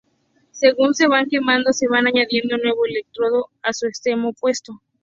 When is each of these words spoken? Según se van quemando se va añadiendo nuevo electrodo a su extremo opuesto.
Según 0.49 0.95
se 0.95 1.07
van 1.07 1.29
quemando 1.29 1.71
se 1.73 1.87
va 1.87 1.99
añadiendo 1.99 2.57
nuevo 2.57 2.87
electrodo 2.87 3.51
a 3.61 3.71
su 3.71 3.85
extremo 3.85 4.29
opuesto. 4.29 4.81